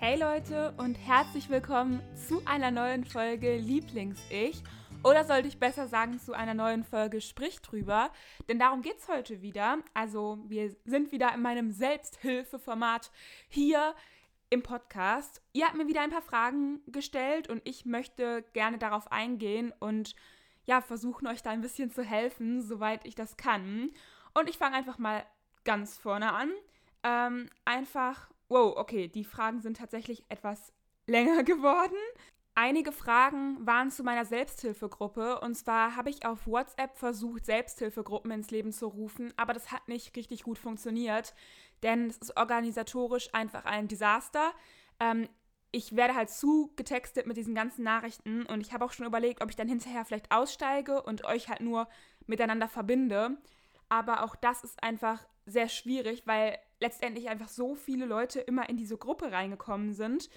[0.00, 4.62] Hey Leute und herzlich willkommen zu einer neuen Folge Lieblings-Ich.
[5.02, 8.12] Oder sollte ich besser sagen, zu einer neuen Folge Sprich drüber.
[8.48, 9.78] Denn darum geht es heute wieder.
[9.94, 13.10] Also, wir sind wieder in meinem Selbsthilfeformat
[13.48, 13.92] hier
[14.50, 15.42] im Podcast.
[15.52, 20.14] Ihr habt mir wieder ein paar Fragen gestellt und ich möchte gerne darauf eingehen und
[20.64, 23.90] ja, versuchen euch da ein bisschen zu helfen, soweit ich das kann.
[24.32, 25.26] Und ich fange einfach mal
[25.64, 26.52] ganz vorne an.
[27.02, 30.72] Ähm, einfach Wow, okay, die Fragen sind tatsächlich etwas
[31.06, 31.96] länger geworden.
[32.54, 38.50] Einige Fragen waren zu meiner Selbsthilfegruppe und zwar habe ich auf WhatsApp versucht, Selbsthilfegruppen ins
[38.50, 41.34] Leben zu rufen, aber das hat nicht richtig gut funktioniert,
[41.84, 44.52] denn es ist organisatorisch einfach ein Desaster.
[44.98, 45.28] Ähm,
[45.70, 49.50] ich werde halt zugetextet mit diesen ganzen Nachrichten und ich habe auch schon überlegt, ob
[49.50, 51.88] ich dann hinterher vielleicht aussteige und euch halt nur
[52.26, 53.38] miteinander verbinde.
[53.88, 58.76] Aber auch das ist einfach sehr schwierig, weil letztendlich einfach so viele Leute immer in
[58.76, 60.28] diese Gruppe reingekommen sind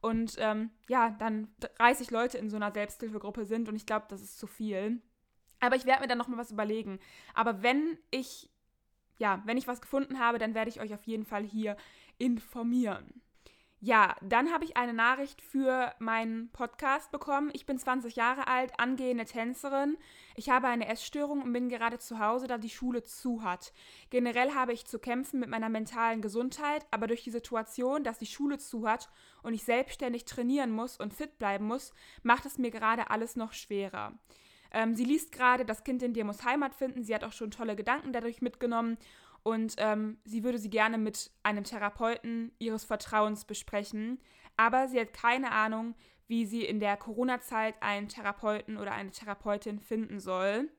[0.00, 4.22] und ähm, ja, dann 30 Leute in so einer Selbsthilfegruppe sind und ich glaube, das
[4.22, 5.00] ist zu viel.
[5.60, 6.98] Aber ich werde mir dann nochmal was überlegen.
[7.34, 8.48] Aber wenn ich,
[9.18, 11.76] ja, wenn ich was gefunden habe, dann werde ich euch auf jeden Fall hier
[12.16, 13.20] informieren.
[13.82, 17.48] Ja, dann habe ich eine Nachricht für meinen Podcast bekommen.
[17.54, 19.96] Ich bin 20 Jahre alt, angehende Tänzerin.
[20.36, 23.72] Ich habe eine Essstörung und bin gerade zu Hause, da die Schule zu hat.
[24.10, 28.26] Generell habe ich zu kämpfen mit meiner mentalen Gesundheit, aber durch die Situation, dass die
[28.26, 29.08] Schule zu hat
[29.42, 33.54] und ich selbstständig trainieren muss und fit bleiben muss, macht es mir gerade alles noch
[33.54, 34.12] schwerer.
[34.72, 37.02] Ähm, sie liest gerade, das Kind in dir muss Heimat finden.
[37.02, 38.98] Sie hat auch schon tolle Gedanken dadurch mitgenommen
[39.42, 44.20] und ähm, sie würde sie gerne mit einem Therapeuten ihres Vertrauens besprechen,
[44.56, 45.94] aber sie hat keine Ahnung,
[46.26, 50.70] wie sie in der Corona-Zeit einen Therapeuten oder eine Therapeutin finden soll.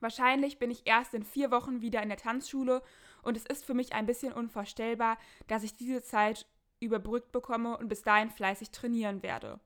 [0.00, 2.82] Wahrscheinlich bin ich erst in vier Wochen wieder in der Tanzschule
[3.22, 6.46] und es ist für mich ein bisschen unvorstellbar, dass ich diese Zeit
[6.80, 9.60] überbrückt bekomme und bis dahin fleißig trainieren werde.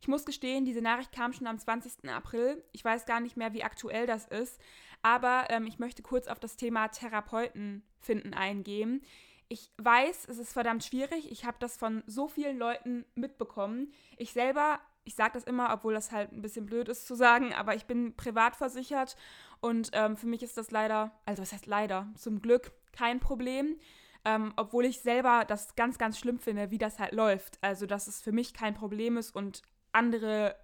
[0.00, 2.08] Ich muss gestehen, diese Nachricht kam schon am 20.
[2.08, 2.62] April.
[2.72, 4.60] Ich weiß gar nicht mehr, wie aktuell das ist,
[5.02, 9.02] aber ähm, ich möchte kurz auf das Thema Therapeuten finden eingehen.
[9.48, 11.30] Ich weiß, es ist verdammt schwierig.
[11.30, 13.92] Ich habe das von so vielen Leuten mitbekommen.
[14.18, 17.54] Ich selber, ich sage das immer, obwohl das halt ein bisschen blöd ist zu sagen,
[17.54, 19.16] aber ich bin privat versichert
[19.60, 23.78] und ähm, für mich ist das leider, also was heißt leider, zum Glück kein Problem.
[24.24, 27.56] Ähm, obwohl ich selber das ganz, ganz schlimm finde, wie das halt läuft.
[27.62, 30.56] Also, dass es für mich kein Problem ist und andere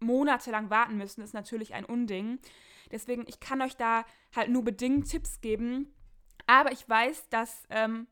[0.00, 2.38] monatelang warten müssen, ist natürlich ein Unding.
[2.90, 5.94] Deswegen, ich kann euch da halt nur bedingt Tipps geben.
[6.46, 8.06] Aber ich weiß, dass ähm,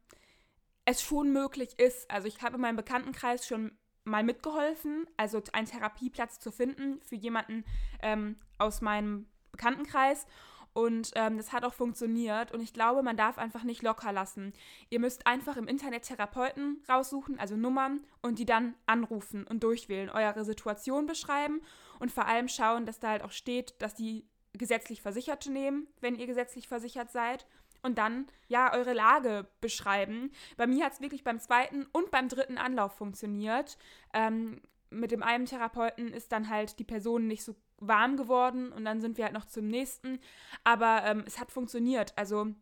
[0.85, 2.11] es schon möglich ist.
[2.11, 3.73] Also ich habe in meinem Bekanntenkreis schon
[4.05, 7.65] mal mitgeholfen, also einen Therapieplatz zu finden für jemanden
[8.03, 10.27] ähm, aus meinem Bekanntenkreis.
[10.75, 12.51] Und ähm, das hat auch funktioniert.
[12.53, 14.55] Und ich glaube, man darf einfach nicht locker lassen.
[14.89, 20.09] Ihr müsst einfach im Internet Therapeuten raussuchen, also Nummern, und die dann anrufen und durchwählen,
[20.09, 21.61] eure Situation beschreiben
[21.99, 26.17] und vor allem schauen, dass da halt auch steht, dass die gesetzlich Versicherte nehmen, wenn
[26.17, 27.47] ihr gesetzlich versichert seid.
[27.83, 30.31] Und dann, ja, eure Lage beschreiben.
[30.57, 33.77] Bei mir hat es wirklich beim zweiten und beim dritten Anlauf funktioniert.
[34.15, 38.85] Ähm, mit dem einen Therapeuten ist dann halt die Person nicht so warm geworden und
[38.85, 40.21] dann sind wir halt noch zum nächsten.
[40.63, 42.17] Aber ähm, es hat funktioniert.
[42.17, 42.55] Also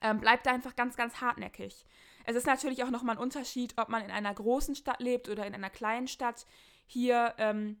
[0.00, 1.84] ähm, bleibt einfach ganz, ganz hartnäckig.
[2.24, 5.46] Es ist natürlich auch nochmal ein Unterschied, ob man in einer großen Stadt lebt oder
[5.46, 6.46] in einer kleinen Stadt.
[6.86, 7.80] Hier ähm,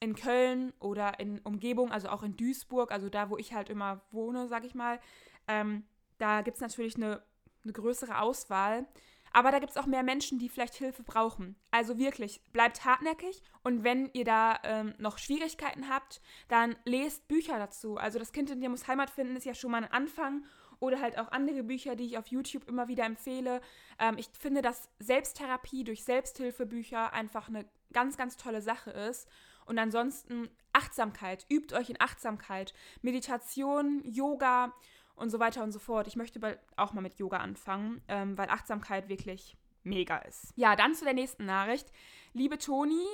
[0.00, 4.02] in Köln oder in Umgebung, also auch in Duisburg, also da, wo ich halt immer
[4.10, 5.00] wohne, sag ich mal,
[5.48, 5.84] ähm,
[6.18, 7.22] da gibt es natürlich eine,
[7.64, 8.86] eine größere Auswahl.
[9.32, 11.56] Aber da gibt es auch mehr Menschen, die vielleicht Hilfe brauchen.
[11.70, 17.58] Also wirklich, bleibt hartnäckig und wenn ihr da ähm, noch Schwierigkeiten habt, dann lest Bücher
[17.58, 17.98] dazu.
[17.98, 20.46] Also das Kind in dir muss Heimat finden ist ja schon mal ein Anfang
[20.80, 23.60] oder halt auch andere Bücher, die ich auf YouTube immer wieder empfehle.
[23.98, 29.28] Ähm, ich finde, dass Selbsttherapie durch Selbsthilfebücher einfach eine ganz, ganz tolle Sache ist.
[29.66, 32.72] Und ansonsten Achtsamkeit, übt euch in Achtsamkeit,
[33.02, 34.72] Meditation, Yoga
[35.16, 36.06] und so weiter und so fort.
[36.06, 40.52] Ich möchte auch mal mit Yoga anfangen, ähm, weil Achtsamkeit wirklich mega ist.
[40.56, 41.90] Ja, dann zu der nächsten Nachricht.
[42.32, 43.04] Liebe Toni,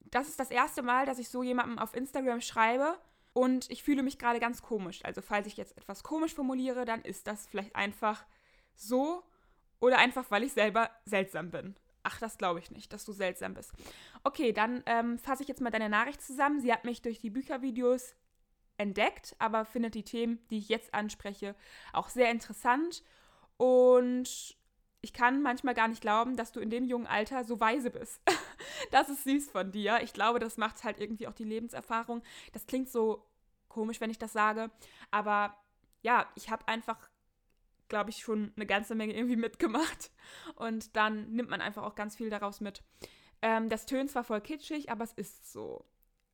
[0.00, 2.98] das ist das erste Mal, dass ich so jemandem auf Instagram schreibe
[3.32, 5.04] und ich fühle mich gerade ganz komisch.
[5.04, 8.24] Also falls ich jetzt etwas komisch formuliere, dann ist das vielleicht einfach
[8.74, 9.24] so
[9.80, 11.76] oder einfach, weil ich selber seltsam bin.
[12.04, 13.72] Ach, das glaube ich nicht, dass du seltsam bist.
[14.22, 16.60] Okay, dann ähm, fasse ich jetzt mal deine Nachricht zusammen.
[16.60, 18.14] Sie hat mich durch die Büchervideos
[18.76, 21.54] entdeckt, aber findet die Themen, die ich jetzt anspreche,
[21.92, 23.02] auch sehr interessant.
[23.56, 24.56] Und
[25.00, 28.20] ich kann manchmal gar nicht glauben, dass du in dem jungen Alter so weise bist.
[28.90, 30.00] das ist süß von dir.
[30.02, 32.22] Ich glaube, das macht halt irgendwie auch die Lebenserfahrung.
[32.52, 33.24] Das klingt so
[33.68, 34.70] komisch, wenn ich das sage.
[35.10, 35.56] Aber
[36.02, 37.08] ja, ich habe einfach
[37.94, 40.10] glaube ich, schon eine ganze Menge irgendwie mitgemacht.
[40.56, 42.82] Und dann nimmt man einfach auch ganz viel daraus mit.
[43.40, 45.84] Ähm, das tönt zwar voll kitschig, aber es ist so.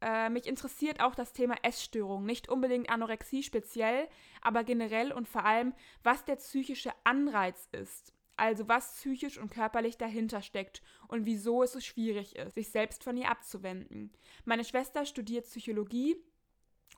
[0.01, 2.25] Äh, mich interessiert auch das Thema Essstörung.
[2.25, 4.09] Nicht unbedingt Anorexie speziell,
[4.41, 8.15] aber generell und vor allem, was der psychische Anreiz ist.
[8.39, 13.05] Also was psychisch und körperlich dahinter steckt und wieso es so schwierig ist, sich selbst
[13.05, 14.15] von ihr abzuwenden.
[14.47, 16.17] Meine Schwester studiert Psychologie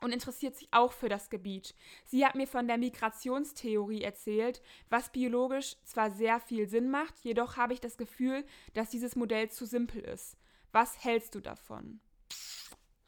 [0.01, 1.75] und interessiert sich auch für das Gebiet.
[2.05, 7.57] Sie hat mir von der Migrationstheorie erzählt, was biologisch zwar sehr viel Sinn macht, jedoch
[7.57, 10.37] habe ich das Gefühl, dass dieses Modell zu simpel ist.
[10.71, 11.99] Was hältst du davon?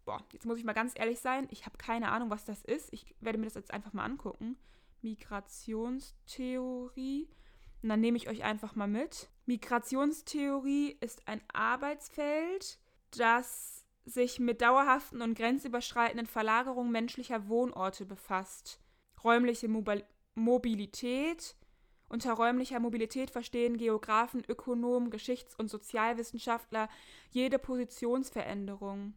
[0.05, 2.93] Boah, jetzt muss ich mal ganz ehrlich sein, ich habe keine Ahnung, was das ist.
[2.93, 4.57] Ich werde mir das jetzt einfach mal angucken.
[5.01, 7.27] Migrationstheorie.
[7.81, 9.29] Und dann nehme ich euch einfach mal mit.
[9.45, 12.79] Migrationstheorie ist ein Arbeitsfeld,
[13.11, 18.79] das sich mit dauerhaften und grenzüberschreitenden Verlagerungen menschlicher Wohnorte befasst.
[19.23, 20.03] Räumliche Mobil
[20.35, 21.55] Mobilität.
[22.07, 26.87] Unter räumlicher Mobilität verstehen Geografen, Ökonomen, Geschichts- und Sozialwissenschaftler
[27.31, 29.15] jede Positionsveränderung.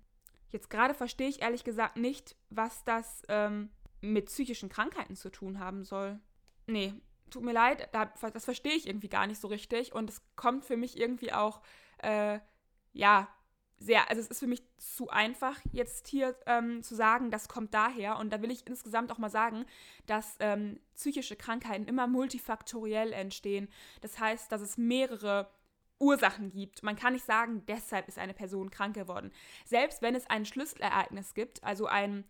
[0.50, 3.70] Jetzt gerade verstehe ich ehrlich gesagt nicht, was das ähm,
[4.00, 6.18] mit psychischen Krankheiten zu tun haben soll.
[6.66, 6.94] Nee,
[7.30, 10.76] tut mir leid, das verstehe ich irgendwie gar nicht so richtig und es kommt für
[10.76, 11.60] mich irgendwie auch,
[11.98, 12.38] äh,
[12.92, 13.28] ja,
[13.78, 17.74] sehr, also es ist für mich zu einfach, jetzt hier ähm, zu sagen, das kommt
[17.74, 18.18] daher.
[18.18, 19.64] Und da will ich insgesamt auch mal sagen,
[20.06, 23.68] dass ähm, psychische Krankheiten immer multifaktoriell entstehen.
[24.00, 25.48] Das heißt, dass es mehrere
[26.00, 26.82] Ursachen gibt.
[26.82, 29.32] Man kann nicht sagen, deshalb ist eine Person krank geworden.
[29.64, 32.24] Selbst wenn es ein Schlüsselereignis gibt, also ein,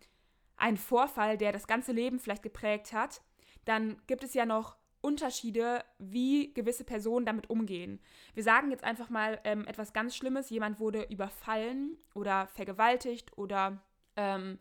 [0.57, 3.21] ein Vorfall, der das ganze Leben vielleicht geprägt hat,
[3.65, 4.75] dann gibt es ja noch
[5.09, 7.99] Unterschiede, wie gewisse Personen damit umgehen.
[8.35, 10.51] Wir sagen jetzt einfach mal ähm, etwas ganz Schlimmes.
[10.51, 13.81] Jemand wurde überfallen oder vergewaltigt oder
[14.15, 14.59] ähm,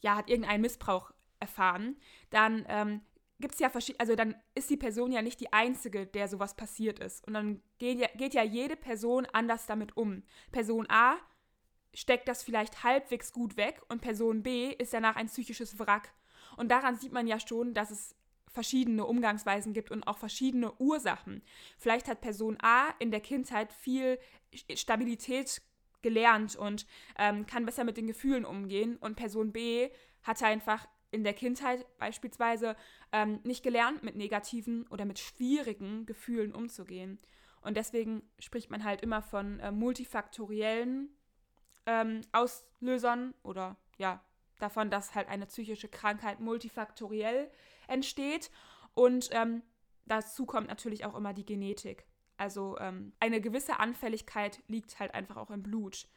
[0.00, 1.96] ja, hat irgendeinen Missbrauch erfahren.
[2.30, 3.00] Dann ähm,
[3.38, 6.56] gibt es ja verschiedene, also dann ist die Person ja nicht die einzige, der sowas
[6.56, 7.24] passiert ist.
[7.28, 10.24] Und dann geht ja, geht ja jede Person anders damit um.
[10.50, 11.14] Person A
[11.94, 16.12] steckt das vielleicht halbwegs gut weg und Person B ist danach ein psychisches Wrack.
[16.56, 18.16] Und daran sieht man ja schon, dass es
[18.50, 21.42] verschiedene Umgangsweisen gibt und auch verschiedene Ursachen.
[21.78, 24.18] Vielleicht hat Person A in der Kindheit viel
[24.74, 25.62] Stabilität
[26.02, 26.86] gelernt und
[27.18, 29.90] ähm, kann besser mit den Gefühlen umgehen und Person B
[30.22, 32.76] hat einfach in der Kindheit beispielsweise
[33.12, 37.18] ähm, nicht gelernt, mit negativen oder mit schwierigen Gefühlen umzugehen.
[37.62, 41.10] Und deswegen spricht man halt immer von äh, multifaktoriellen
[41.86, 44.24] ähm, Auslösern oder ja,
[44.60, 47.50] davon, dass halt eine psychische Krankheit multifaktoriell
[47.90, 48.50] entsteht.
[48.94, 49.62] Und ähm,
[50.06, 52.06] dazu kommt natürlich auch immer die Genetik.
[52.36, 56.08] Also ähm, eine gewisse Anfälligkeit liegt halt einfach auch im Blut.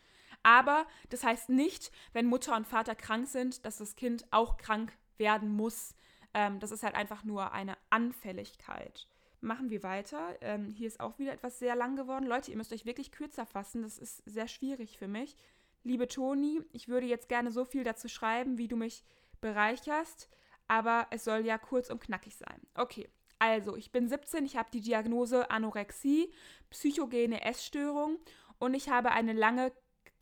[0.41, 4.93] Aber das heißt nicht, wenn Mutter und Vater krank sind, dass das Kind auch krank
[5.17, 5.95] werden muss.
[6.33, 9.07] Ähm, das ist halt einfach nur eine Anfälligkeit.
[9.41, 10.37] Machen wir weiter.
[10.41, 12.25] Ähm, hier ist auch wieder etwas sehr lang geworden.
[12.25, 13.81] Leute, ihr müsst euch wirklich kürzer fassen.
[13.81, 15.35] Das ist sehr schwierig für mich.
[15.83, 19.03] Liebe Toni, ich würde jetzt gerne so viel dazu schreiben, wie du mich
[19.41, 20.29] bereicherst
[20.73, 22.59] aber es soll ja kurz und knackig sein.
[22.73, 26.33] Okay, also ich bin 17, ich habe die Diagnose Anorexie,
[26.71, 28.17] psychogene Essstörung
[28.57, 29.71] und ich habe eine lange,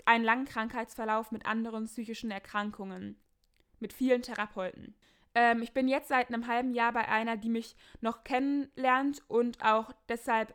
[0.03, 3.17] einen langen Krankheitsverlauf mit anderen psychischen Erkrankungen,
[3.79, 4.93] mit vielen Therapeuten.
[5.35, 9.63] Ähm, ich bin jetzt seit einem halben Jahr bei einer, die mich noch kennenlernt und
[9.63, 10.53] auch deshalb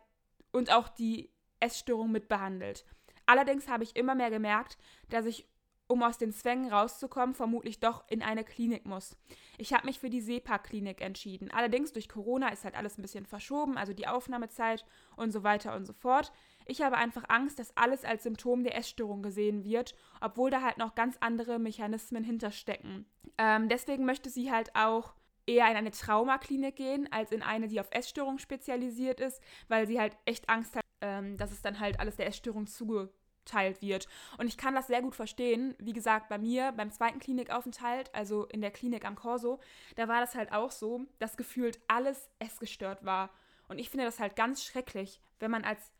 [0.53, 2.85] und auch die Essstörung mitbehandelt.
[3.25, 4.77] Allerdings habe ich immer mehr gemerkt,
[5.09, 5.49] dass ich
[5.89, 9.17] um aus den Zwängen rauszukommen, vermutlich doch in eine Klinik muss.
[9.59, 11.51] Ich habe mich für die SEPA-Klinik entschieden.
[11.51, 14.85] Allerdings durch Corona ist halt alles ein bisschen verschoben, also die Aufnahmezeit
[15.17, 16.33] und so weiter und so fort.
[16.67, 20.79] Ich habe einfach Angst, dass alles als Symptom der Essstörung gesehen wird, obwohl da halt
[20.79, 23.07] noch ganz andere Mechanismen hinterstecken.
[23.39, 25.15] Ähm, deswegen möchte sie halt auch
[25.47, 30.01] eher in eine Traumaklinik gehen, als in eine, die auf Essstörung spezialisiert ist, weil sie
[30.01, 33.13] halt echt Angst hat, ähm, dass es dann halt alles der Essstörung zuge
[33.47, 34.09] verteilt wird.
[34.39, 35.75] Und ich kann das sehr gut verstehen.
[35.79, 39.61] Wie gesagt, bei mir beim zweiten Klinikaufenthalt, also in der Klinik am Corso,
[39.95, 43.31] da war das halt auch so, dass gefühlt alles essgestört war.
[43.69, 45.93] Und ich finde das halt ganz schrecklich, wenn man als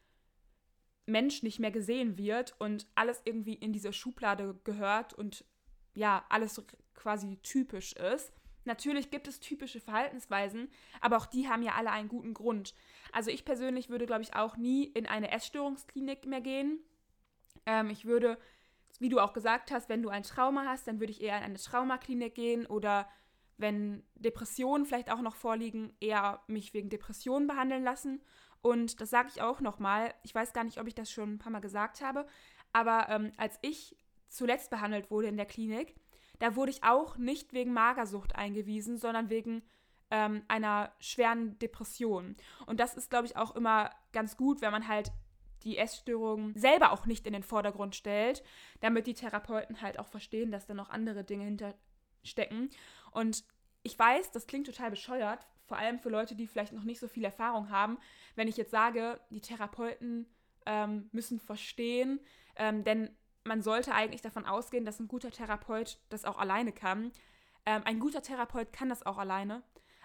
[1.07, 5.45] Mensch nicht mehr gesehen wird und alles irgendwie in diese Schublade gehört und
[5.95, 6.61] ja, alles
[6.95, 8.33] quasi typisch ist.
[8.65, 10.69] Natürlich gibt es typische Verhaltensweisen,
[11.01, 12.75] aber auch die haben ja alle einen guten Grund.
[13.13, 16.81] Also ich persönlich würde, glaube ich, auch nie in eine Essstörungsklinik mehr gehen,
[17.67, 18.39] ähm, ich würde,
[18.99, 21.45] wie du auch gesagt hast, wenn du ein Trauma hast, dann würde ich eher in
[21.45, 23.09] eine Traumaklinik gehen oder
[23.59, 28.23] wenn Depressionen vielleicht auch noch vorliegen, eher mich wegen Depressionen behandeln lassen.
[28.61, 30.15] Und das sage ich auch nochmal.
[30.23, 32.27] Ich weiß gar nicht, ob ich das schon ein paar Mal gesagt habe,
[32.73, 33.97] aber ähm, als ich
[34.29, 35.95] zuletzt behandelt wurde in der Klinik,
[36.39, 39.63] da wurde ich auch nicht wegen Magersucht eingewiesen, sondern wegen
[40.11, 42.37] ähm, einer schweren Depression.
[42.67, 45.13] Und das ist, glaube ich, auch immer ganz gut, wenn man halt
[45.67, 48.43] die Essstörung selber auch nicht in den Vordergrund stellt,
[48.81, 52.71] damit die Therapeuten halt auch verstehen, dass da noch andere Dinge hinterstecken.
[53.11, 53.45] Und
[53.83, 57.09] ich weiß, das klingt total bescheuert, vor allem für Leute, die vielleicht noch nicht so
[57.09, 57.99] viel Erfahrung haben,
[58.37, 60.27] wenn ich jetzt sage, die Therapeuten
[60.67, 62.21] ähm, müssen verstehen,
[62.55, 63.11] ähm, denn
[63.43, 67.13] man sollte eigentlich davon ausgehen, dass ein guter Therapeut das auch alleine kann.
[67.65, 69.63] Ähm, ein guter Therapeut kann das auch alleine,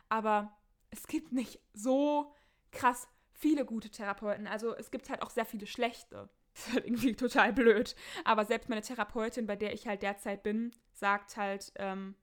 [0.09, 0.57] aber
[0.89, 2.33] es gibt nicht so
[2.71, 3.07] krass
[3.41, 4.47] viele gute Therapeuten.
[4.47, 6.29] Also es gibt halt auch sehr viele schlechte.
[6.53, 7.95] Das ist halt irgendwie total blöd.
[8.25, 12.13] Aber selbst meine Therapeutin, bei der ich halt derzeit bin, sagt halt, ähm,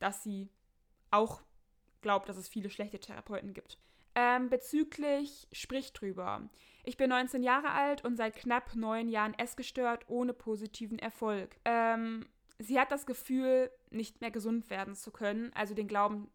[0.00, 0.50] dass sie
[1.10, 1.40] auch
[2.02, 3.78] glaubt, dass es viele schlechte Therapeuten gibt.
[4.14, 6.42] Ähm, bezüglich Sprich drüber.
[6.84, 11.56] Ich bin 19 Jahre alt und seit knapp neun Jahren essgestört ohne positiven Erfolg.
[11.64, 12.26] Ähm,
[12.58, 16.30] sie hat das Gefühl, nicht mehr gesund werden zu können, also den Glauben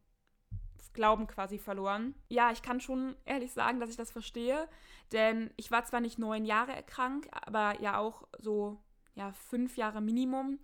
[0.96, 2.16] Glauben quasi verloren.
[2.30, 4.68] Ja, ich kann schon ehrlich sagen, dass ich das verstehe,
[5.12, 8.82] denn ich war zwar nicht neun Jahre krank, aber ja auch so
[9.14, 10.60] ja, fünf Jahre Minimum.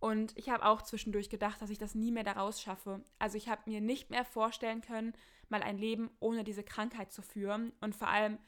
[0.00, 3.02] Und ich habe auch zwischendurch gedacht, dass ich das nie mehr daraus schaffe.
[3.18, 5.14] Also ich habe mir nicht mehr vorstellen können,
[5.48, 8.38] mal ein Leben ohne diese Krankheit zu führen und vor allem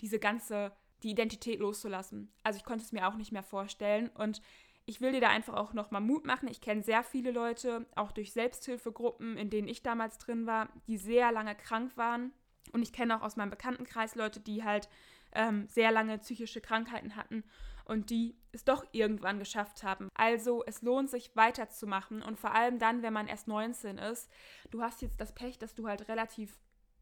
[0.00, 2.32] diese ganze, die Identität loszulassen.
[2.42, 4.40] Also ich konnte es mir auch nicht mehr vorstellen und
[4.86, 6.48] ich will dir da einfach auch nochmal Mut machen.
[6.48, 10.98] Ich kenne sehr viele Leute, auch durch Selbsthilfegruppen, in denen ich damals drin war, die
[10.98, 12.32] sehr lange krank waren.
[12.72, 14.88] Und ich kenne auch aus meinem Bekanntenkreis Leute, die halt
[15.32, 17.44] ähm, sehr lange psychische Krankheiten hatten
[17.84, 20.08] und die es doch irgendwann geschafft haben.
[20.14, 24.30] Also es lohnt sich weiterzumachen und vor allem dann, wenn man erst 19 ist.
[24.70, 26.58] Du hast jetzt das Pech, dass du halt relativ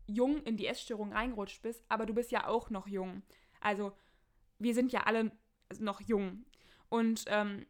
[0.06, 3.22] jung in die Essstörung reingerutscht bist, aber du bist ja auch noch jung.
[3.60, 3.92] Also
[4.58, 5.32] wir sind ja alle
[5.78, 6.44] noch jung.
[6.88, 7.66] Und ähm,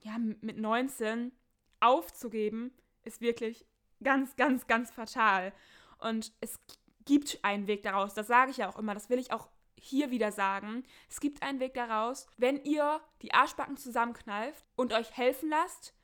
[0.00, 1.32] ja, mit 19
[1.80, 2.72] aufzugeben,
[3.04, 3.66] ist wirklich
[4.02, 5.52] ganz, ganz, ganz fatal.
[5.98, 6.58] Und es
[7.04, 8.14] gibt einen Weg daraus.
[8.14, 8.94] Das sage ich ja auch immer.
[8.94, 9.48] Das will ich auch
[9.78, 10.84] hier wieder sagen.
[11.08, 15.94] Es gibt einen Weg daraus, wenn ihr die Arschbacken zusammenkneift und euch helfen lasst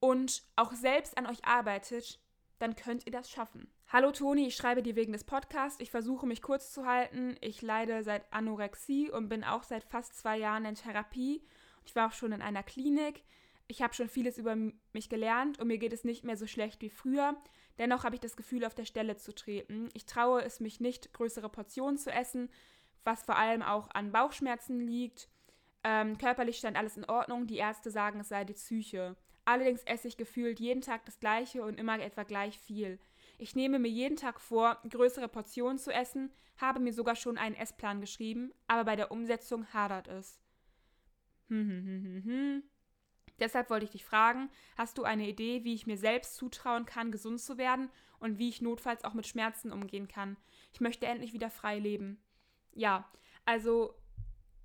[0.00, 2.20] und auch selbst an euch arbeitet,
[2.58, 3.72] dann könnt ihr das schaffen.
[3.88, 5.80] Hallo Toni, ich schreibe dir wegen des Podcasts.
[5.80, 7.36] Ich versuche mich kurz zu halten.
[7.40, 11.44] Ich leide seit Anorexie und bin auch seit fast zwei Jahren in Therapie.
[11.84, 13.22] Ich war auch schon in einer Klinik.
[13.68, 14.56] Ich habe schon vieles über
[14.92, 17.36] mich gelernt und mir geht es nicht mehr so schlecht wie früher.
[17.78, 19.88] Dennoch habe ich das Gefühl, auf der Stelle zu treten.
[19.94, 22.50] Ich traue es mich nicht, größere Portionen zu essen,
[23.04, 25.28] was vor allem auch an Bauchschmerzen liegt.
[25.84, 27.46] Ähm, körperlich stand alles in Ordnung.
[27.46, 29.16] Die Ärzte sagen, es sei die Psyche.
[29.44, 32.98] Allerdings esse ich gefühlt jeden Tag das Gleiche und immer etwa gleich viel.
[33.38, 37.56] Ich nehme mir jeden Tag vor, größere Portionen zu essen, habe mir sogar schon einen
[37.56, 40.41] Essplan geschrieben, aber bei der Umsetzung hadert es.
[41.52, 42.62] Hm, hm, hm.
[43.38, 47.12] Deshalb wollte ich dich fragen, hast du eine Idee, wie ich mir selbst zutrauen kann,
[47.12, 50.36] gesund zu werden und wie ich notfalls auch mit Schmerzen umgehen kann?
[50.72, 52.22] Ich möchte endlich wieder frei leben.
[52.72, 53.10] Ja,
[53.44, 53.94] also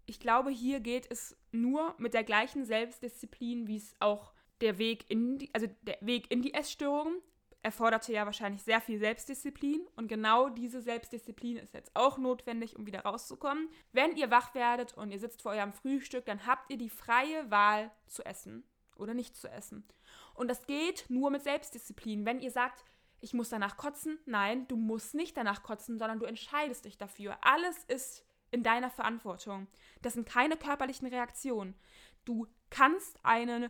[0.06, 5.10] ich glaube, hier geht es nur mit der gleichen Selbstdisziplin, wie es auch der Weg
[5.10, 7.22] in die, also der Weg in die Essstörung
[7.68, 12.86] erforderte ja wahrscheinlich sehr viel Selbstdisziplin und genau diese Selbstdisziplin ist jetzt auch notwendig, um
[12.86, 13.68] wieder rauszukommen.
[13.92, 17.52] Wenn ihr wach werdet und ihr sitzt vor eurem Frühstück, dann habt ihr die freie
[17.52, 18.64] Wahl zu essen
[18.96, 19.86] oder nicht zu essen.
[20.34, 22.26] Und das geht nur mit Selbstdisziplin.
[22.26, 22.86] Wenn ihr sagt,
[23.20, 27.38] ich muss danach kotzen, nein, du musst nicht danach kotzen, sondern du entscheidest dich dafür.
[27.42, 29.68] Alles ist in deiner Verantwortung.
[30.02, 31.76] Das sind keine körperlichen Reaktionen.
[32.24, 33.70] Du kannst eine,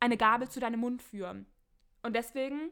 [0.00, 1.46] eine Gabel zu deinem Mund führen.
[2.02, 2.70] Und deswegen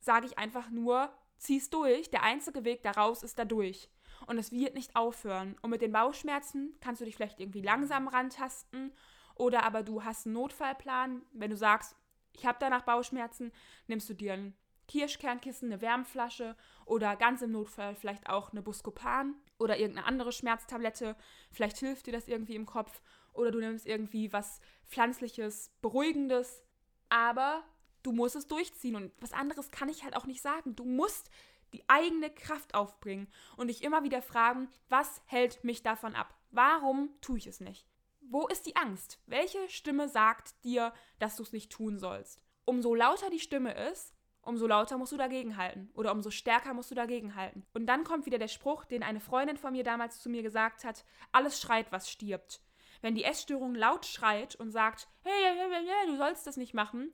[0.00, 2.10] sage ich einfach nur, zieh's durch.
[2.10, 3.88] Der einzige Weg daraus ist dadurch.
[4.26, 5.56] Und es wird nicht aufhören.
[5.62, 8.92] Und mit den Bauchschmerzen kannst du dich vielleicht irgendwie langsam rantasten.
[9.34, 11.22] Oder aber du hast einen Notfallplan.
[11.32, 11.96] Wenn du sagst,
[12.32, 13.52] ich habe danach Bauchschmerzen,
[13.86, 14.54] nimmst du dir ein
[14.88, 21.16] Kirschkernkissen, eine Wärmflasche oder ganz im Notfall vielleicht auch eine Buscopan oder irgendeine andere Schmerztablette.
[21.52, 23.00] Vielleicht hilft dir das irgendwie im Kopf.
[23.32, 26.64] Oder du nimmst irgendwie was Pflanzliches, Beruhigendes.
[27.08, 27.62] Aber
[28.02, 30.76] du musst es durchziehen und was anderes kann ich halt auch nicht sagen.
[30.76, 31.30] Du musst
[31.72, 36.34] die eigene Kraft aufbringen und dich immer wieder fragen, was hält mich davon ab?
[36.50, 37.86] Warum tue ich es nicht?
[38.20, 39.18] Wo ist die Angst?
[39.26, 42.42] Welche Stimme sagt dir, dass du es nicht tun sollst?
[42.64, 46.94] Umso lauter die Stimme ist, umso lauter musst du dagegenhalten oder umso stärker musst du
[46.94, 47.66] dagegenhalten.
[47.72, 50.84] Und dann kommt wieder der Spruch, den eine Freundin von mir damals zu mir gesagt
[50.84, 52.60] hat, alles schreit, was stirbt.
[53.00, 56.74] Wenn die Essstörung laut schreit und sagt, hey, hey, hey, hey du sollst das nicht
[56.74, 57.12] machen,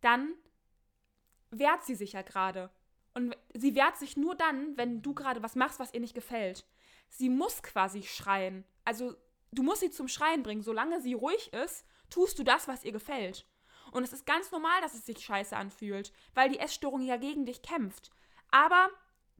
[0.00, 0.34] dann
[1.50, 2.70] wehrt sie sich ja gerade.
[3.14, 6.66] Und sie wehrt sich nur dann, wenn du gerade was machst, was ihr nicht gefällt.
[7.08, 8.64] Sie muss quasi schreien.
[8.84, 9.14] Also
[9.52, 10.62] du musst sie zum Schreien bringen.
[10.62, 13.46] Solange sie ruhig ist, tust du das, was ihr gefällt.
[13.90, 17.46] Und es ist ganz normal, dass es sich scheiße anfühlt, weil die Essstörung ja gegen
[17.46, 18.10] dich kämpft.
[18.50, 18.90] Aber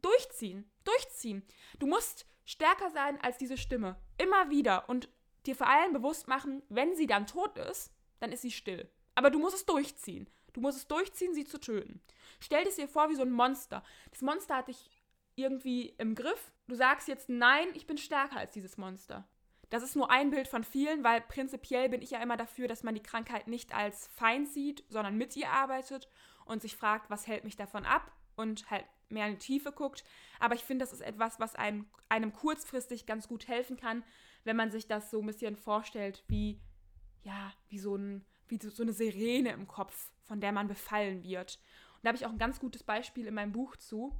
[0.00, 1.43] durchziehen, durchziehen.
[1.79, 3.97] Du musst stärker sein als diese Stimme.
[4.17, 4.88] Immer wieder.
[4.88, 5.09] Und
[5.47, 8.91] dir vor allem bewusst machen, wenn sie dann tot ist, dann ist sie still.
[9.15, 10.29] Aber du musst es durchziehen.
[10.59, 12.00] Du musst es durchziehen, sie zu töten.
[12.41, 13.85] Stell dir vor wie so ein Monster.
[14.11, 14.91] Das Monster hat dich
[15.37, 16.50] irgendwie im Griff.
[16.67, 19.25] Du sagst jetzt, nein, ich bin stärker als dieses Monster.
[19.71, 22.83] Das ist nur ein Bild von vielen, weil prinzipiell bin ich ja immer dafür, dass
[22.83, 26.09] man die Krankheit nicht als Feind sieht, sondern mit ihr arbeitet
[26.45, 30.03] und sich fragt, was hält mich davon ab und halt mehr in die Tiefe guckt.
[30.41, 34.03] Aber ich finde, das ist etwas, was einem, einem kurzfristig ganz gut helfen kann,
[34.43, 36.61] wenn man sich das so ein bisschen vorstellt, wie,
[37.23, 41.59] ja, wie so, ein, wie so eine Sirene im Kopf, von der man befallen wird.
[41.97, 44.14] Und da habe ich auch ein ganz gutes Beispiel in meinem Buch zu.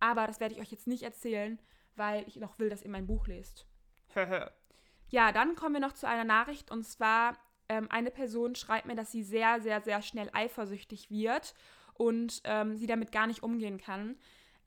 [0.00, 1.58] Aber das werde ich euch jetzt nicht erzählen,
[1.94, 3.66] weil ich noch will, dass ihr mein Buch lest.
[5.08, 8.96] ja, dann kommen wir noch zu einer Nachricht und zwar ähm, eine Person schreibt mir,
[8.96, 11.54] dass sie sehr, sehr, sehr schnell eifersüchtig wird
[11.94, 14.18] und ähm, sie damit gar nicht umgehen kann.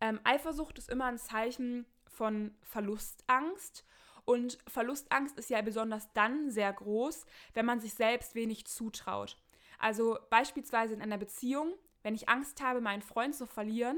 [0.01, 3.85] Ähm, Eifersucht ist immer ein Zeichen von Verlustangst
[4.25, 9.37] und Verlustangst ist ja besonders dann sehr groß, wenn man sich selbst wenig zutraut.
[9.77, 13.97] Also beispielsweise in einer Beziehung, wenn ich Angst habe, meinen Freund zu verlieren,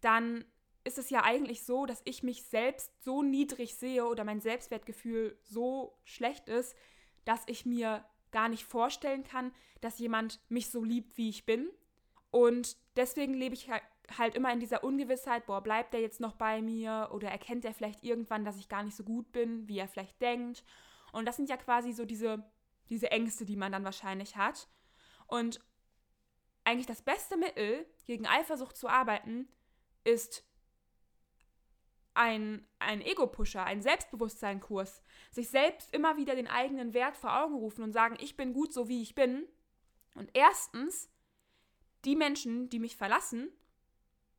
[0.00, 0.44] dann
[0.84, 5.38] ist es ja eigentlich so, dass ich mich selbst so niedrig sehe oder mein Selbstwertgefühl
[5.42, 6.76] so schlecht ist,
[7.24, 11.70] dass ich mir gar nicht vorstellen kann, dass jemand mich so liebt, wie ich bin.
[12.30, 13.70] Und deswegen lebe ich
[14.18, 17.74] halt immer in dieser Ungewissheit, boah, bleibt er jetzt noch bei mir oder erkennt er
[17.74, 20.64] vielleicht irgendwann, dass ich gar nicht so gut bin, wie er vielleicht denkt.
[21.12, 22.44] Und das sind ja quasi so diese,
[22.90, 24.68] diese Ängste, die man dann wahrscheinlich hat.
[25.26, 25.60] Und
[26.64, 29.48] eigentlich das beste Mittel, gegen Eifersucht zu arbeiten,
[30.02, 30.44] ist
[32.14, 35.02] ein, ein Ego-Pusher, ein Selbstbewusstseinkurs.
[35.30, 38.72] Sich selbst immer wieder den eigenen Wert vor Augen rufen und sagen, ich bin gut
[38.72, 39.46] so, wie ich bin.
[40.14, 41.10] Und erstens,
[42.04, 43.50] die Menschen, die mich verlassen,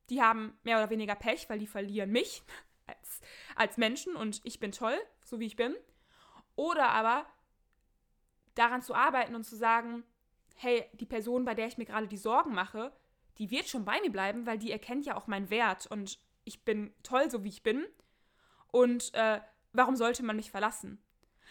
[0.10, 2.44] die haben mehr oder weniger Pech, weil die verlieren mich
[2.88, 3.22] als,
[3.56, 5.76] als Menschen und ich bin toll, so wie ich bin.
[6.56, 7.26] Oder aber
[8.56, 10.04] daran zu arbeiten und zu sagen,
[10.56, 12.94] hey, die Person, bei der ich mir gerade die Sorgen mache,
[13.38, 16.64] die wird schon bei mir bleiben, weil die erkennt ja auch meinen Wert und ich
[16.64, 17.86] bin toll, so wie ich bin.
[18.72, 19.42] Und äh,
[19.74, 21.02] warum sollte man mich verlassen?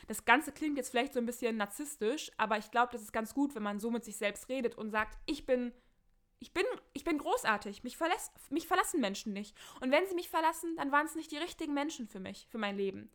[0.07, 3.35] Das Ganze klingt jetzt vielleicht so ein bisschen narzisstisch, aber ich glaube, das ist ganz
[3.35, 5.73] gut, wenn man so mit sich selbst redet und sagt, ich bin,
[6.45, 7.85] ich bin, ich bin großartig.
[7.85, 9.57] Mich, verlässt, mich verlassen Menschen nicht.
[9.81, 12.59] Und wenn sie mich verlassen, dann waren es nicht die richtigen Menschen für mich, für
[12.59, 13.11] mein Leben.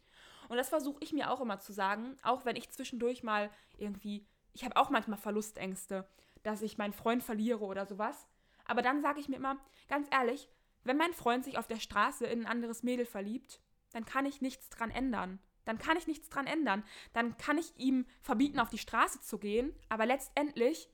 [0.48, 4.26] Und das versuche ich mir auch immer zu sagen, auch wenn ich zwischendurch mal irgendwie,
[4.52, 6.10] ich habe auch manchmal Verlustängste,
[6.42, 8.26] dass ich meinen Freund verliere oder sowas.
[8.65, 10.50] Aber dann sage ich mir immer, ganz ehrlich,
[10.84, 13.62] wenn mein Freund sich auf der Straße in ein anderes Mädel verliebt,
[13.92, 15.38] dann kann ich nichts dran ändern.
[15.65, 16.84] Dann kann ich nichts dran ändern.
[17.13, 20.89] Dann kann ich ihm verbieten, auf die Straße zu gehen, aber letztendlich.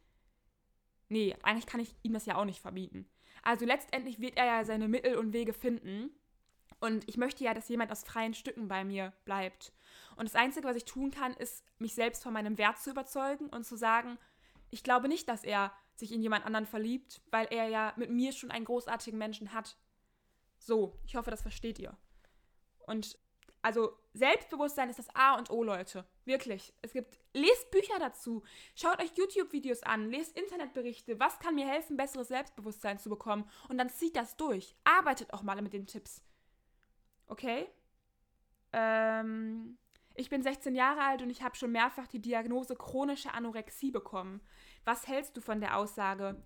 [1.10, 3.08] Nee, eigentlich kann ich ihm das ja auch nicht verbieten.
[3.44, 6.10] Also letztendlich wird er ja seine Mittel und Wege finden.
[6.80, 9.72] Und ich möchte ja, dass jemand aus freien Stücken bei mir bleibt.
[10.16, 13.48] Und das Einzige, was ich tun kann, ist, mich selbst von meinem Wert zu überzeugen
[13.48, 14.18] und zu sagen,
[14.72, 18.34] ich glaube nicht, dass er sich in jemand anderen verliebt, weil er ja mit mir
[18.34, 19.78] schon einen großartigen Menschen hat.
[20.58, 21.96] So, ich hoffe, das versteht ihr.
[22.80, 23.18] Und
[23.66, 26.06] also Selbstbewusstsein ist das A und O, Leute.
[26.24, 26.72] Wirklich.
[26.84, 28.44] Es gibt, lest Bücher dazu,
[28.76, 31.20] schaut euch YouTube-Videos an, lest Internetberichte.
[31.20, 33.50] Was kann mir helfen, besseres Selbstbewusstsein zu bekommen?
[33.68, 34.76] Und dann zieht das durch.
[34.84, 36.22] Arbeitet auch mal mit den Tipps.
[37.26, 37.66] Okay?
[38.72, 39.80] Ähm,
[40.14, 44.42] ich bin 16 Jahre alt und ich habe schon mehrfach die Diagnose chronische Anorexie bekommen.
[44.84, 46.40] Was hältst du von der Aussage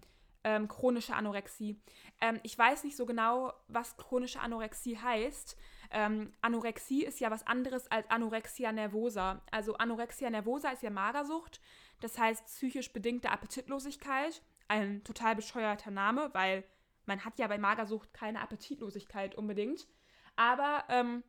[0.45, 1.81] ähm, chronische Anorexie?
[2.21, 5.57] Ähm, ich weiß nicht so genau, was chronische Anorexie heißt.
[5.91, 9.41] Ähm, Anorexie ist ja was anderes als Anorexia nervosa.
[9.51, 11.61] Also Anorexia nervosa ist ja Magersucht,
[11.99, 14.41] das heißt psychisch bedingte Appetitlosigkeit.
[14.67, 16.63] Ein total bescheuerter Name, weil
[17.05, 19.87] man hat ja bei Magersucht keine Appetitlosigkeit unbedingt.
[20.35, 21.23] Aber ähm,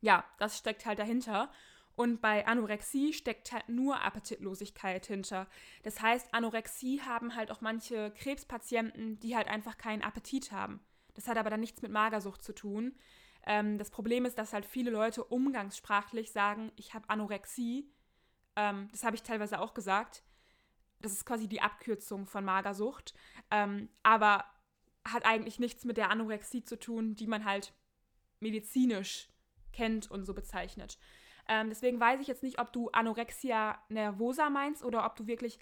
[0.00, 1.50] ja, das steckt halt dahinter.
[1.94, 5.46] Und bei Anorexie steckt halt nur Appetitlosigkeit hinter.
[5.82, 10.80] Das heißt, Anorexie haben halt auch manche Krebspatienten, die halt einfach keinen Appetit haben.
[11.14, 12.94] Das hat aber dann nichts mit Magersucht zu tun.
[13.46, 17.88] Ähm, das Problem ist, dass halt viele Leute umgangssprachlich sagen, ich habe Anorexie.
[18.56, 20.24] Ähm, das habe ich teilweise auch gesagt.
[21.00, 23.14] Das ist quasi die Abkürzung von Magersucht.
[23.50, 24.44] Ähm, aber
[25.04, 27.72] hat eigentlich nichts mit der Anorexie zu tun, die man halt
[28.40, 29.28] medizinisch
[29.72, 30.98] kennt und so bezeichnet.
[31.48, 35.60] Ähm, deswegen weiß ich jetzt nicht, ob du Anorexia nervosa meinst oder ob du wirklich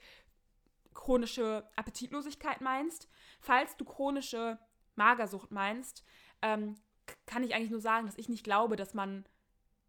[0.95, 3.09] chronische Appetitlosigkeit meinst.
[3.41, 4.59] Falls du chronische
[4.95, 6.05] Magersucht meinst,
[6.41, 6.77] ähm,
[7.27, 9.25] kann ich eigentlich nur sagen, dass ich nicht glaube, dass man.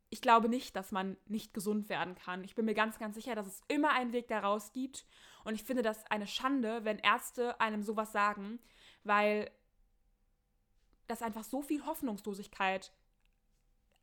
[0.10, 2.44] ich glaube nicht, dass man nicht gesund werden kann.
[2.44, 5.06] Ich bin mir ganz, ganz sicher, dass es immer einen Weg daraus gibt.
[5.44, 8.60] Und ich finde das eine Schande, wenn Ärzte einem sowas sagen,
[9.04, 9.52] weil
[11.08, 12.92] das einfach so viel Hoffnungslosigkeit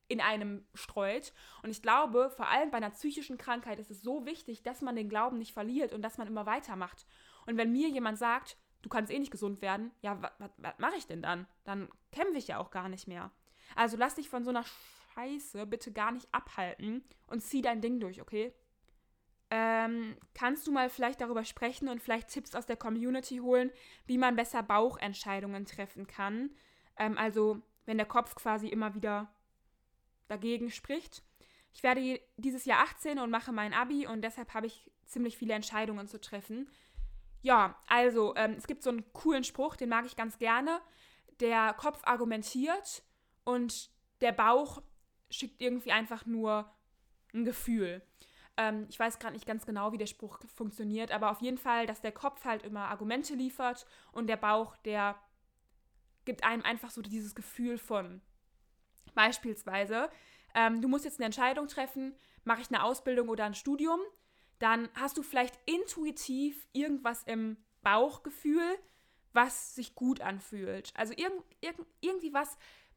[0.08, 1.32] in einem streut.
[1.62, 4.94] Und ich glaube, vor allem bei einer psychischen Krankheit ist es so wichtig, dass man
[4.94, 7.06] den Glauben nicht verliert und dass man immer weitermacht.
[7.46, 11.06] Und wenn mir jemand sagt, du kannst eh nicht gesund werden, ja, was mache ich
[11.06, 11.46] denn dann?
[11.64, 13.30] Dann kämpfe ich ja auch gar nicht mehr.
[13.74, 14.64] Also lass dich von so einer
[15.14, 18.52] Scheiße bitte gar nicht abhalten und zieh dein Ding durch, okay?
[19.50, 23.70] Ähm, kannst du mal vielleicht darüber sprechen und vielleicht Tipps aus der Community holen,
[24.06, 26.50] wie man besser Bauchentscheidungen treffen kann?
[26.96, 29.30] Ähm, also, wenn der Kopf quasi immer wieder
[30.28, 31.22] dagegen spricht.
[31.74, 35.54] Ich werde dieses Jahr 18 und mache mein Abi und deshalb habe ich ziemlich viele
[35.54, 36.70] Entscheidungen zu treffen.
[37.42, 40.80] Ja, also, ähm, es gibt so einen coolen Spruch, den mag ich ganz gerne.
[41.40, 43.02] Der Kopf argumentiert
[43.44, 44.80] und der Bauch
[45.30, 46.72] schickt irgendwie einfach nur
[47.34, 48.02] ein Gefühl.
[48.56, 51.86] Ähm, ich weiß gerade nicht ganz genau, wie der Spruch funktioniert, aber auf jeden Fall,
[51.86, 55.16] dass der Kopf halt immer Argumente liefert und der Bauch, der
[56.24, 58.20] gibt einem einfach so dieses Gefühl von.
[59.14, 60.10] Beispielsweise,
[60.54, 64.00] ähm, du musst jetzt eine Entscheidung treffen, mache ich eine Ausbildung oder ein Studium,
[64.62, 68.78] dann hast du vielleicht intuitiv irgendwas im Bauchgefühl,
[69.32, 70.92] was sich gut anfühlt.
[70.94, 72.56] Also irg irg irgendwie was,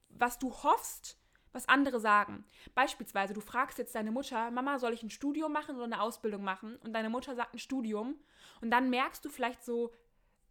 [0.09, 1.17] was du hoffst,
[1.53, 2.45] was andere sagen.
[2.75, 6.43] Beispielsweise, du fragst jetzt deine Mutter, Mama, soll ich ein Studium machen oder eine Ausbildung
[6.43, 6.75] machen?
[6.83, 8.19] Und deine Mutter sagt ein Studium.
[8.61, 9.93] Und dann merkst du vielleicht so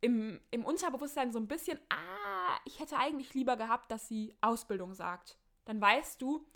[0.00, 4.94] im, im Unterbewusstsein so ein bisschen, ah, ich hätte eigentlich lieber gehabt, dass sie Ausbildung
[4.94, 5.38] sagt.
[5.66, 6.46] Dann weißt du,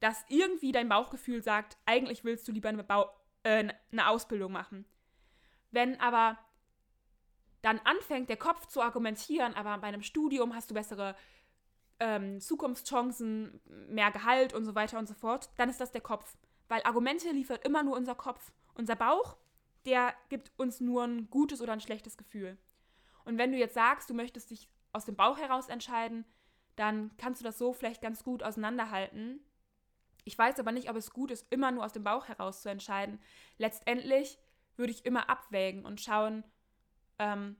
[0.00, 3.08] dass irgendwie dein Bauchgefühl sagt, eigentlich willst du lieber eine, Bau
[3.42, 4.84] äh, eine Ausbildung machen.
[5.70, 6.38] Wenn aber
[7.62, 11.14] dann anfängt der Kopf zu argumentieren, aber bei einem Studium hast du bessere
[12.00, 16.36] ähm, Zukunftschancen, mehr Gehalt und so weiter und so fort, dann ist das der Kopf.
[16.68, 18.52] Weil Argumente liefert immer nur unser Kopf.
[18.74, 19.36] Unser Bauch,
[19.86, 22.58] der gibt uns nur ein gutes oder ein schlechtes Gefühl.
[23.24, 26.24] Und wenn du jetzt sagst, du möchtest dich aus dem Bauch heraus entscheiden,
[26.76, 29.40] dann kannst du das so vielleicht ganz gut auseinanderhalten.
[30.24, 32.68] Ich weiß aber nicht, ob es gut ist, immer nur aus dem Bauch heraus zu
[32.68, 33.20] entscheiden.
[33.58, 34.38] Letztendlich
[34.76, 36.44] würde ich immer abwägen und schauen,
[37.18, 37.56] ähm,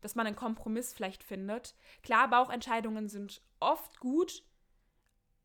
[0.00, 1.74] dass man einen Kompromiss vielleicht findet.
[2.02, 4.42] Klar, Bauchentscheidungen sind oft gut,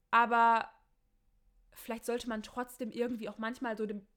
[0.09, 0.69] aber
[1.71, 4.07] vielleicht sollte man trotzdem irgendwie auch manchmal so ein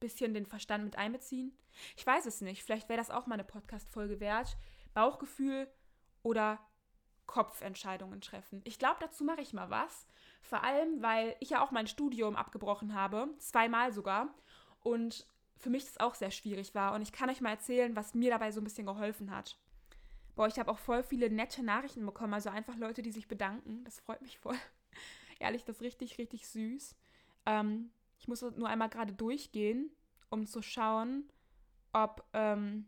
[0.00, 1.52] bisschen den Verstand mit einbeziehen.
[1.96, 2.64] Ich weiß es nicht.
[2.64, 4.56] Vielleicht wäre das auch mal eine Podcast-Folge wert.
[4.94, 5.70] Bauchgefühl
[6.22, 6.58] oder
[7.26, 8.60] Kopfentscheidungen treffen.
[8.64, 10.06] Ich glaube, dazu mache ich mal was.
[10.40, 14.34] Vor allem, weil ich ja auch mein Studium abgebrochen habe, zweimal sogar.
[14.82, 15.26] Und
[15.56, 16.94] für mich das auch sehr schwierig war.
[16.94, 19.58] Und ich kann euch mal erzählen, was mir dabei so ein bisschen geholfen hat.
[20.34, 22.34] Boah, ich habe auch voll viele nette Nachrichten bekommen.
[22.34, 23.84] Also einfach Leute, die sich bedanken.
[23.84, 24.56] Das freut mich voll.
[25.38, 26.96] Ehrlich, das ist richtig, richtig süß.
[27.46, 29.90] Ähm, ich muss nur einmal gerade durchgehen,
[30.30, 31.30] um zu schauen,
[31.92, 32.86] ob ähm,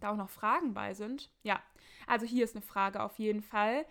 [0.00, 1.30] da auch noch Fragen bei sind.
[1.42, 1.62] Ja,
[2.06, 3.86] also hier ist eine Frage auf jeden Fall.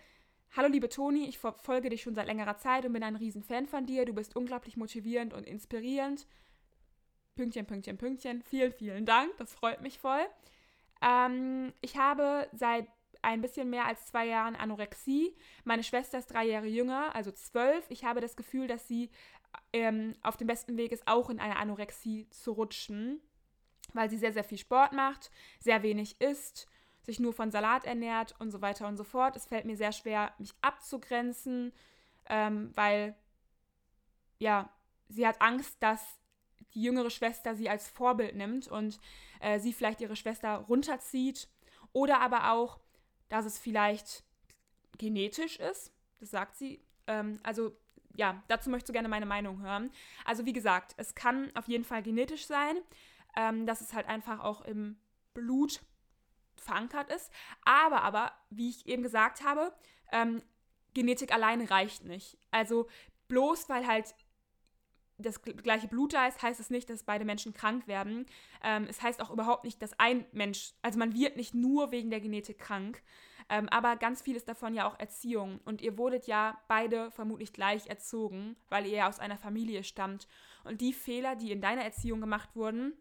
[0.56, 3.86] Hallo liebe Toni, ich verfolge dich schon seit längerer Zeit und bin ein Riesenfan von
[3.86, 4.04] dir.
[4.04, 6.26] Du bist unglaublich motivierend und inspirierend.
[7.36, 8.42] Pünktchen, Pünktchen, Pünktchen.
[8.42, 9.30] Vielen, vielen Dank.
[9.36, 10.26] Das freut mich voll.
[11.02, 12.88] Ähm, ich habe seit
[13.22, 15.36] ein bisschen mehr als zwei Jahren Anorexie.
[15.62, 17.88] Meine Schwester ist drei Jahre jünger, also zwölf.
[17.88, 19.08] Ich habe das Gefühl, dass sie
[19.72, 23.20] ähm, auf dem besten Weg ist, auch in eine Anorexie zu rutschen,
[23.92, 26.66] weil sie sehr, sehr viel Sport macht, sehr wenig isst,
[27.10, 29.34] sich nur von Salat ernährt und so weiter und so fort.
[29.34, 31.72] Es fällt mir sehr schwer, mich abzugrenzen,
[32.28, 33.16] ähm, weil
[34.38, 34.70] ja,
[35.08, 36.00] sie hat Angst, dass
[36.74, 39.00] die jüngere Schwester sie als Vorbild nimmt und
[39.40, 41.48] äh, sie vielleicht ihre Schwester runterzieht.
[41.92, 42.78] Oder aber auch,
[43.28, 44.22] dass es vielleicht
[44.96, 45.92] genetisch ist.
[46.20, 46.80] Das sagt sie.
[47.08, 47.72] Ähm, also
[48.14, 49.90] ja, dazu möchtest du gerne meine Meinung hören.
[50.24, 52.76] Also wie gesagt, es kann auf jeden Fall genetisch sein,
[53.36, 54.96] ähm, dass es halt einfach auch im
[55.34, 55.80] Blut
[56.62, 57.30] verankert ist.
[57.64, 59.72] Aber, aber, wie ich eben gesagt habe,
[60.12, 60.42] ähm,
[60.94, 62.38] Genetik alleine reicht nicht.
[62.50, 62.88] Also
[63.28, 64.14] bloß weil halt
[65.18, 68.26] das gleiche Blut da ist, heißt es nicht, dass beide Menschen krank werden.
[68.62, 72.10] Ähm, es heißt auch überhaupt nicht, dass ein Mensch, also man wird nicht nur wegen
[72.10, 73.02] der Genetik krank,
[73.50, 75.60] ähm, aber ganz viel ist davon ja auch Erziehung.
[75.64, 80.28] Und ihr wurdet ja beide vermutlich gleich erzogen, weil ihr ja aus einer Familie stammt.
[80.64, 82.92] Und die Fehler, die in deiner Erziehung gemacht wurden,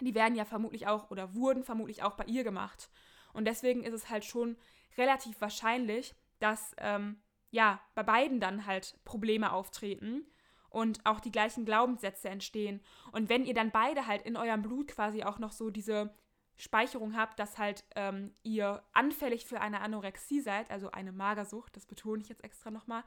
[0.00, 2.90] die werden ja vermutlich auch oder wurden vermutlich auch bei ihr gemacht.
[3.32, 4.56] Und deswegen ist es halt schon
[4.96, 10.26] relativ wahrscheinlich, dass ähm, ja bei beiden dann halt Probleme auftreten
[10.70, 12.82] und auch die gleichen Glaubenssätze entstehen.
[13.12, 16.14] Und wenn ihr dann beide halt in eurem Blut quasi auch noch so diese
[16.56, 21.86] Speicherung habt, dass halt ähm, ihr anfällig für eine Anorexie seid, also eine Magersucht, das
[21.86, 23.04] betone ich jetzt extra nochmal,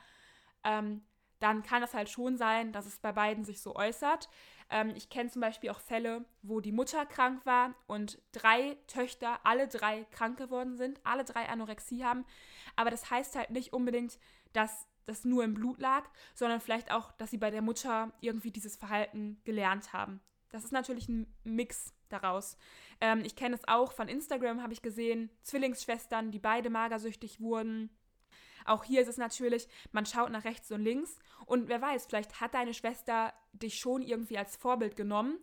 [0.64, 1.06] ähm,
[1.40, 4.30] dann kann es halt schon sein, dass es bei beiden sich so äußert.
[4.70, 9.40] Ähm, ich kenne zum Beispiel auch Fälle, wo die Mutter krank war und drei Töchter,
[9.44, 12.26] alle drei krank geworden sind, alle drei Anorexie haben.
[12.76, 14.20] Aber das heißt halt nicht unbedingt,
[14.54, 16.04] dass das nur im Blut lag,
[16.36, 20.22] sondern vielleicht auch, dass sie bei der Mutter irgendwie dieses Verhalten gelernt haben.
[20.50, 22.58] Das ist natürlich ein Mix daraus.
[23.02, 27.90] Ähm, ich kenne es auch von Instagram, habe ich gesehen, Zwillingsschwestern, die beide magersüchtig wurden.
[28.68, 31.18] Auch hier ist es natürlich, man schaut nach rechts und links.
[31.46, 35.40] Und wer weiß, vielleicht hat deine Schwester dich schon irgendwie als Vorbild genommen,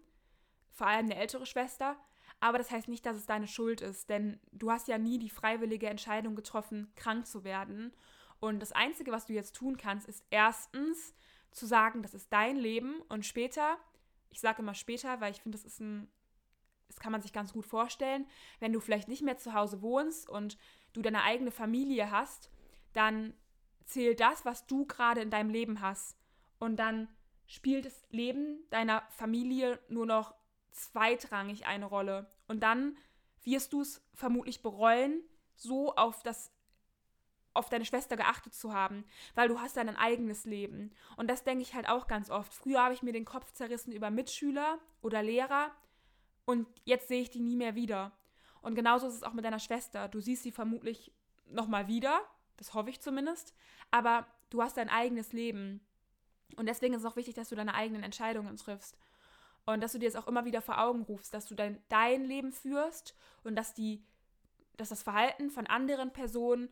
[0.71, 1.97] vor allem eine ältere Schwester,
[2.41, 5.31] aber das heißt nicht, dass es deine Schuld ist, denn du hast ja nie die
[5.31, 7.95] freiwillige Entscheidung getroffen, krank zu werden.
[8.41, 11.15] Und das Einzige, was du jetzt tun kannst, ist erstens
[11.53, 13.01] zu sagen, das ist dein Leben.
[13.09, 13.79] Und später,
[14.29, 16.09] ich sage immer später, weil ich finde, das ist ein,
[16.89, 18.27] das kann man sich ganz gut vorstellen,
[18.61, 20.59] wenn du vielleicht nicht mehr zu Hause wohnst und
[20.93, 22.51] du deine eigene Familie hast,
[22.95, 23.35] dann
[23.85, 26.17] zählt das, was du gerade in deinem Leben hast.
[26.59, 27.09] Und dann
[27.47, 30.35] spielt das Leben deiner Familie nur noch
[30.71, 32.31] zweitrangig eine Rolle.
[32.49, 32.97] Und dann
[33.43, 35.23] wirst du es vermutlich bereuen,
[35.57, 36.51] so auf das
[37.55, 39.05] auf deine Schwester geachtet zu haben,
[39.37, 40.91] weil du hast dein eigenes Leben.
[41.17, 42.53] Und das denke ich halt auch ganz oft.
[42.53, 45.71] Früher habe ich mir den Kopf zerrissen über Mitschüler oder Lehrer
[46.45, 48.13] und jetzt sehe ich die nie mehr wieder.
[48.61, 50.09] Und genauso ist es auch mit deiner Schwester.
[50.09, 51.13] Du siehst sie vermutlich
[51.47, 52.21] nochmal wieder,
[52.57, 53.55] das hoffe ich zumindest.
[53.91, 55.81] Aber du hast dein eigenes Leben.
[56.57, 58.99] Und deswegen ist es auch wichtig, dass du deine eigenen Entscheidungen triffst.
[59.67, 62.25] Und dass du dir es auch immer wieder vor Augen rufst, dass du dein, dein
[62.25, 63.15] Leben führst
[63.45, 64.05] und dass, die,
[64.77, 66.69] dass das Verhalten von anderen Personen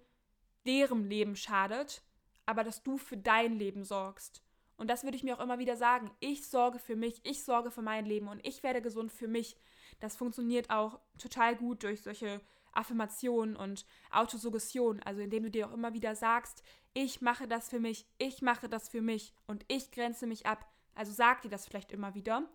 [0.67, 2.03] deren Leben schadet,
[2.45, 4.43] aber dass du für dein Leben sorgst.
[4.77, 6.11] Und das würde ich mir auch immer wieder sagen.
[6.21, 9.57] Ich sorge für mich, ich sorge für mein Leben und ich werde gesund für mich.
[10.01, 12.41] Das funktioniert auch total gut durch solche
[12.73, 16.63] Affirmation und Autosuggestion, also indem du dir auch immer wieder sagst,
[16.95, 20.67] ich mache das für mich, ich mache das für mich und ich grenze mich ab.
[20.95, 22.49] Also sag dir das vielleicht immer wieder.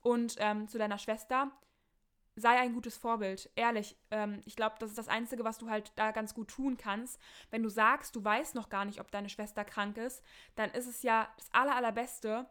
[0.00, 1.50] Und ähm, zu deiner Schwester,
[2.36, 3.96] sei ein gutes Vorbild, ehrlich.
[4.10, 7.20] Ähm, ich glaube, das ist das Einzige, was du halt da ganz gut tun kannst.
[7.50, 10.22] Wenn du sagst, du weißt noch gar nicht, ob deine Schwester krank ist,
[10.54, 12.46] dann ist es ja das Aller, Allerbeste,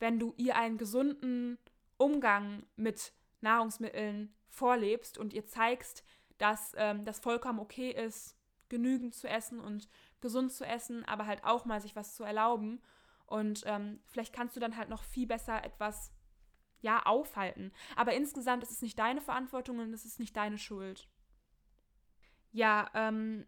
[0.00, 1.58] wenn du ihr einen gesunden
[1.96, 6.04] Umgang mit Nahrungsmitteln vorlebst und ihr zeigst,
[6.38, 8.36] dass ähm, das vollkommen okay ist,
[8.68, 9.88] genügend zu essen und
[10.20, 12.80] gesund zu essen, aber halt auch mal sich was zu erlauben.
[13.26, 16.12] Und ähm, vielleicht kannst du dann halt noch viel besser etwas,
[16.80, 17.72] ja, aufhalten.
[17.96, 21.08] Aber insgesamt ist es nicht deine Verantwortung und es ist nicht deine Schuld.
[22.52, 23.46] Ja, ähm,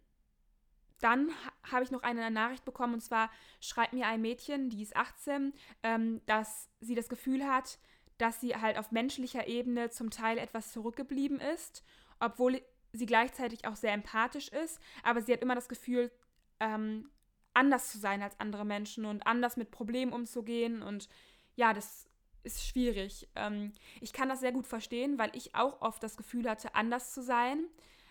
[1.01, 1.31] dann
[1.71, 5.55] habe ich noch eine Nachricht bekommen und zwar schreibt mir ein Mädchen, die ist 18,
[5.83, 7.79] ähm, dass sie das Gefühl hat,
[8.19, 11.83] dass sie halt auf menschlicher Ebene zum Teil etwas zurückgeblieben ist,
[12.19, 12.61] obwohl
[12.93, 16.11] sie gleichzeitig auch sehr empathisch ist, aber sie hat immer das Gefühl,
[16.59, 17.11] ähm,
[17.55, 20.83] anders zu sein als andere Menschen und anders mit Problemen umzugehen.
[20.83, 21.09] Und
[21.57, 22.09] ja, das
[22.43, 23.29] ist schwierig.
[23.35, 27.13] Ähm, ich kann das sehr gut verstehen, weil ich auch oft das Gefühl hatte, anders
[27.13, 27.65] zu sein.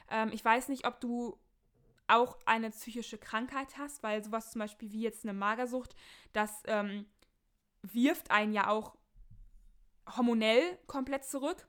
[0.10, 1.38] Ähm, ich weiß nicht, ob du
[2.08, 5.96] auch eine psychische Krankheit hast, weil sowas zum Beispiel wie jetzt eine Magersucht,
[6.34, 7.06] das ähm,
[7.82, 8.96] wirft einen ja auch
[10.18, 11.68] hormonell komplett zurück.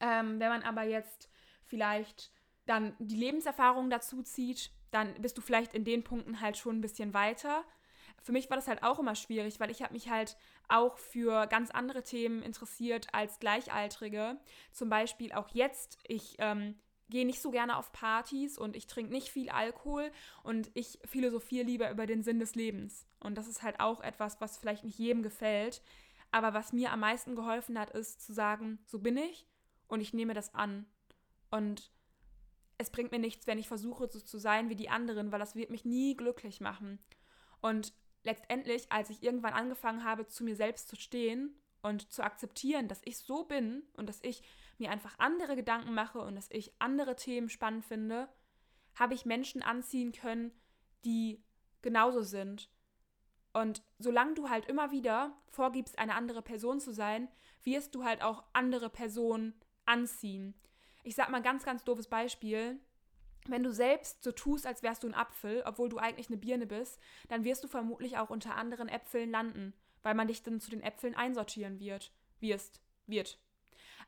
[0.00, 1.30] Ähm, wenn man aber jetzt
[1.72, 2.30] vielleicht
[2.66, 6.80] dann die Lebenserfahrung dazu zieht, dann bist du vielleicht in den Punkten halt schon ein
[6.82, 7.64] bisschen weiter.
[8.20, 10.36] Für mich war das halt auch immer schwierig, weil ich habe mich halt
[10.68, 14.38] auch für ganz andere Themen interessiert als Gleichaltrige.
[14.70, 16.74] Zum Beispiel auch jetzt, ich ähm,
[17.08, 21.64] gehe nicht so gerne auf Partys und ich trinke nicht viel Alkohol und ich philosophiere
[21.64, 23.06] lieber über den Sinn des Lebens.
[23.18, 25.80] Und das ist halt auch etwas, was vielleicht nicht jedem gefällt.
[26.32, 29.46] Aber was mir am meisten geholfen hat, ist zu sagen, so bin ich
[29.88, 30.86] und ich nehme das an.
[31.52, 31.92] Und
[32.78, 35.54] es bringt mir nichts, wenn ich versuche, so zu sein wie die anderen, weil das
[35.54, 36.98] wird mich nie glücklich machen.
[37.60, 37.92] Und
[38.24, 43.02] letztendlich, als ich irgendwann angefangen habe, zu mir selbst zu stehen und zu akzeptieren, dass
[43.04, 44.42] ich so bin und dass ich
[44.78, 48.28] mir einfach andere Gedanken mache und dass ich andere Themen spannend finde,
[48.94, 50.52] habe ich Menschen anziehen können,
[51.04, 51.44] die
[51.82, 52.70] genauso sind.
[53.52, 57.28] Und solange du halt immer wieder vorgibst, eine andere Person zu sein,
[57.62, 60.54] wirst du halt auch andere Personen anziehen.
[61.02, 62.78] Ich sag mal ganz, ganz doofes Beispiel.
[63.46, 66.66] Wenn du selbst so tust, als wärst du ein Apfel, obwohl du eigentlich eine Birne
[66.66, 70.70] bist, dann wirst du vermutlich auch unter anderen Äpfeln landen, weil man dich dann zu
[70.70, 72.12] den Äpfeln einsortieren wird.
[72.38, 72.80] Wirst.
[73.06, 73.38] Wird.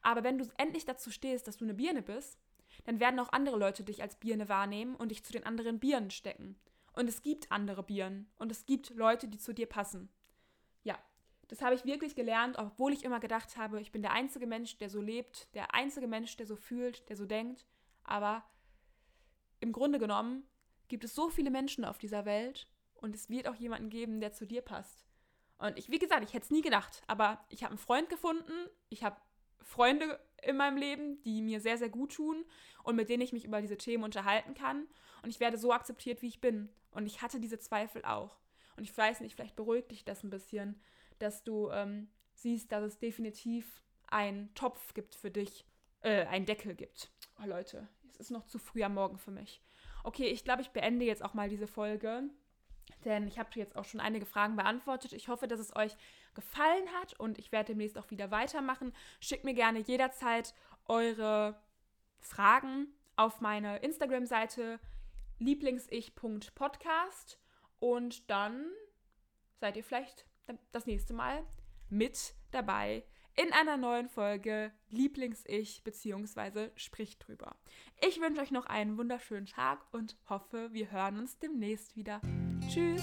[0.02, 2.38] Aber wenn du endlich dazu stehst, dass du eine Birne bist,
[2.84, 6.10] dann werden auch andere Leute dich als Birne wahrnehmen und dich zu den anderen Birnen
[6.10, 6.56] stecken.
[6.92, 10.08] Und es gibt andere Birnen und es gibt Leute, die zu dir passen.
[10.84, 10.98] Ja,
[11.54, 14.76] das habe ich wirklich gelernt, obwohl ich immer gedacht habe, ich bin der einzige Mensch,
[14.78, 17.64] der so lebt, der einzige Mensch, der so fühlt, der so denkt.
[18.02, 18.44] Aber
[19.60, 20.42] im Grunde genommen
[20.88, 24.32] gibt es so viele Menschen auf dieser Welt und es wird auch jemanden geben, der
[24.32, 25.06] zu dir passt.
[25.58, 28.68] Und ich, wie gesagt, ich hätte es nie gedacht, aber ich habe einen Freund gefunden,
[28.88, 29.20] ich habe
[29.62, 32.44] Freunde in meinem Leben, die mir sehr, sehr gut tun
[32.82, 34.88] und mit denen ich mich über diese Themen unterhalten kann.
[35.22, 36.68] Und ich werde so akzeptiert, wie ich bin.
[36.90, 38.40] Und ich hatte diese Zweifel auch.
[38.76, 40.80] Und ich weiß nicht, vielleicht beruhigt dich das ein bisschen,
[41.24, 45.66] dass du ähm, siehst, dass es definitiv einen Topf gibt für dich,
[46.02, 47.10] äh, einen Deckel gibt.
[47.42, 49.60] Oh Leute, es ist noch zu früh am Morgen für mich.
[50.04, 52.30] Okay, ich glaube, ich beende jetzt auch mal diese Folge
[53.04, 55.12] denn ich habe jetzt auch schon einige Fragen beantwortet.
[55.12, 55.94] Ich hoffe, dass es euch
[56.34, 58.92] gefallen hat und ich werde demnächst auch wieder weitermachen.
[59.20, 60.54] Schickt mir gerne jederzeit
[60.86, 61.60] eure
[62.18, 64.80] Fragen auf meine Instagram-Seite
[65.38, 67.38] lieblingsich.podcast
[67.78, 68.66] und dann
[69.60, 70.26] seid ihr vielleicht
[70.72, 71.44] das nächste Mal
[71.90, 73.04] mit dabei
[73.36, 76.70] in einer neuen Folge Lieblingsich bzw.
[76.76, 77.56] Sprich drüber.
[78.06, 82.20] Ich wünsche euch noch einen wunderschönen Tag und hoffe, wir hören uns demnächst wieder.
[82.68, 83.02] Tschüss!